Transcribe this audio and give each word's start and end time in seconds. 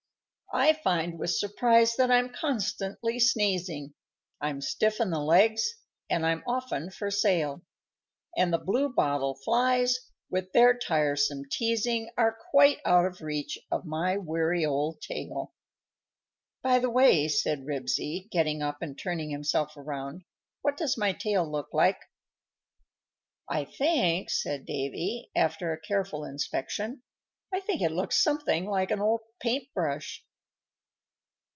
__I 0.59 0.77
find 0.81 1.17
with 1.17 1.29
surprise 1.31 1.95
that 1.95 2.11
I'm 2.11 2.27
constantly 2.33 3.21
sneezing; 3.21 3.93
I'm 4.41 4.59
stiff 4.59 4.99
in 4.99 5.09
the 5.09 5.21
legs, 5.21 5.75
and 6.09 6.25
I'm 6.25 6.43
often 6.45 6.91
for 6.91 7.09
sale; 7.09 7.61
And 8.35 8.51
the 8.51 8.57
blue 8.57 8.89
bottle 8.89 9.33
flies, 9.45 9.97
with 10.29 10.51
their 10.51 10.77
tiresome 10.77 11.43
teasing, 11.49 12.09
Are 12.17 12.37
quite 12.51 12.79
out 12.83 13.05
of 13.05 13.21
reach 13.21 13.57
of 13.71 13.85
my 13.85 14.17
weary 14.17 14.65
old 14.65 14.99
tail._ 15.01 15.53
"By 16.61 16.79
the 16.79 16.89
way," 16.89 17.29
said 17.29 17.63
Ribsy, 17.65 18.29
getting 18.29 18.61
up 18.61 18.81
and 18.81 18.99
turning 18.99 19.29
himself 19.29 19.77
around, 19.77 20.25
"what 20.63 20.75
does 20.75 20.97
my 20.97 21.13
tail 21.13 21.49
look 21.49 21.69
like?" 21.73 21.99
"I 23.47 23.63
think," 23.63 24.29
said 24.29 24.65
Davy, 24.65 25.31
after 25.33 25.71
a 25.71 25.79
careful 25.81 26.25
inspection, 26.25 27.03
"I 27.53 27.61
think 27.61 27.81
it 27.81 27.93
looks 27.93 28.21
something 28.21 28.65
like 28.65 28.91
an 28.91 28.99
old 28.99 29.21
paint 29.39 29.73
brush." 29.73 30.25